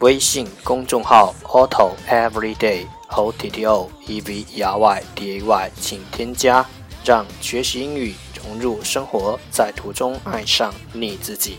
[0.00, 6.66] 微信公众号 Auto Everyday O T T O E V E R Y D A Y，请添加，
[7.02, 8.14] 让学习英语
[8.44, 11.56] 融入生活，在途中爱上你自己。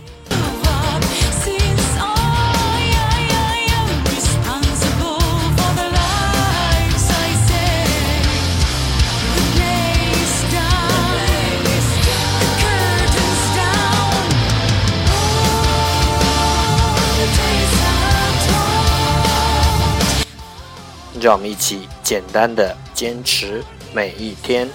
[21.19, 24.67] 让我们一起简单的坚持每一天。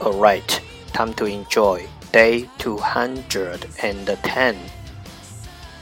[0.00, 0.60] Alright,
[0.92, 2.01] time to enjoy.
[2.11, 4.57] Day 210.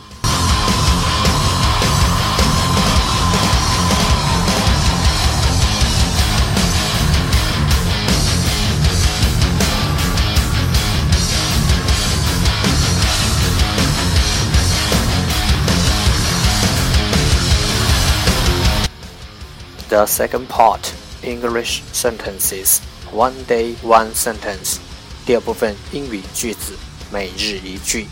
[19.92, 24.78] The second part English sentences one day one sentence
[25.26, 26.76] 第二部分英语句子
[27.10, 28.06] 每日一句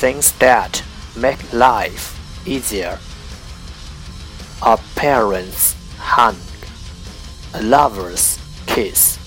[0.00, 0.82] Things that
[1.14, 2.12] make life
[2.44, 2.98] easier
[4.64, 6.36] a parent's hug,
[7.52, 9.18] a lover's kiss,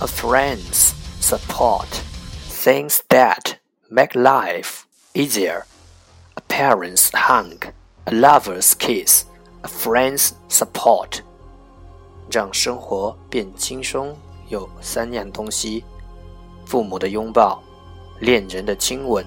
[0.00, 1.86] a friend's support.
[2.48, 3.58] Things that
[3.90, 5.66] make life easier.
[6.36, 7.72] A parent's hug,
[8.06, 9.24] a lover's kiss,
[9.62, 11.20] a friend's support，
[12.30, 14.16] 让生活变轻松
[14.48, 15.84] 有三样东西：
[16.66, 17.62] 父母的拥抱、
[18.20, 19.24] 恋人的亲吻、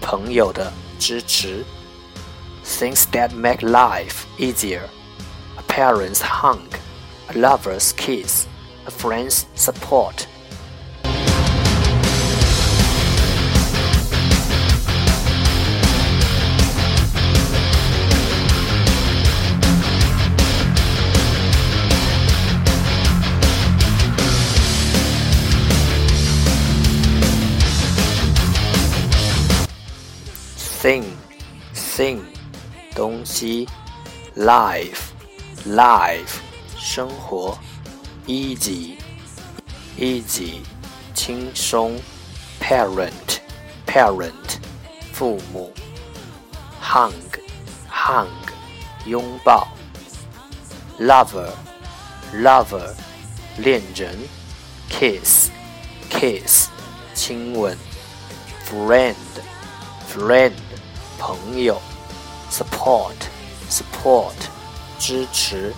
[0.00, 1.64] 朋友的支持。
[2.64, 4.82] Things that make life easier:
[5.56, 6.58] a parent's hug,
[7.28, 8.44] a lover's kiss,
[8.84, 10.26] a friend's support.
[30.83, 32.19] thing，thing，
[32.93, 33.65] 东西
[34.35, 36.41] ；life，life，
[36.77, 37.57] 生活
[38.27, 38.95] ；easy，easy，
[41.13, 41.97] 轻松
[42.59, 44.57] ；parent，parent，
[45.13, 45.71] 父母
[46.83, 48.27] ；hug，hug，
[49.05, 49.65] 拥抱
[50.99, 52.93] ；lover，lover，
[53.57, 54.17] 恋人
[54.89, 56.67] ；kiss，kiss，
[57.15, 57.77] 亲吻
[58.69, 59.15] ；friend
[60.08, 60.52] ；friend，friend。
[61.18, 61.80] 朋友，
[62.48, 63.12] support
[63.68, 64.32] support
[64.98, 65.74] 支持。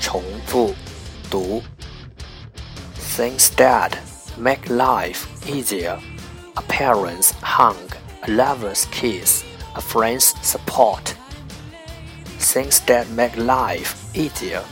[0.00, 0.74] 重复
[1.30, 1.62] 读。
[3.16, 3.92] Things that
[4.36, 6.00] make life easier
[6.56, 7.76] a parent's hug,
[8.22, 9.44] a lover's kiss,
[9.74, 11.14] a friend's support.
[12.38, 14.62] Things that make life easier.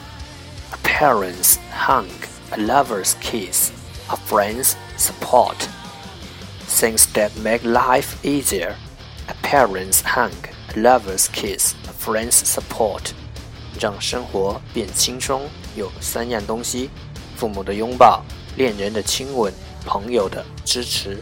[0.72, 2.08] A parent's hug,
[2.52, 3.70] a lover's kiss,
[4.10, 5.68] a friend's support.
[6.66, 8.76] Things that make life easier.
[9.28, 10.32] A parent's hug,
[10.74, 13.12] a lover's kiss, a friend's support.
[13.78, 16.88] 让生活变轻松，有三样东西：
[17.36, 18.24] 父母的拥抱、
[18.56, 19.52] 恋人的亲吻、
[19.85, 21.17] 朋友的支持。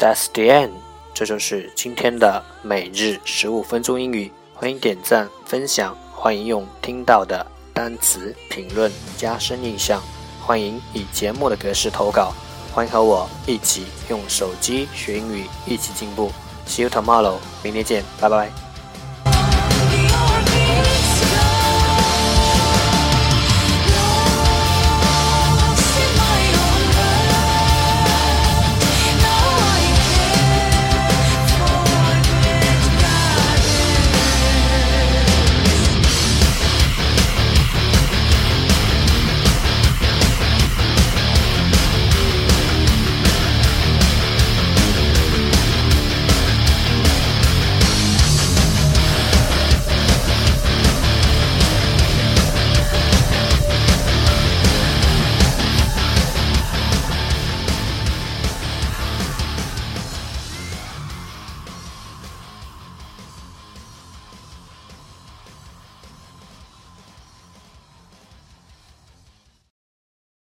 [0.00, 0.70] That's the end，
[1.12, 4.30] 这就是今天的每日十五分钟英语。
[4.60, 10.02] 欢迎点赞分享，欢迎用听到的单词评论加深印象，
[10.44, 12.34] 欢迎以节目的格式投稿，
[12.74, 16.32] 欢迎和我一起用手机学英语，一起进步。
[16.66, 18.67] See you tomorrow，明天见，拜拜。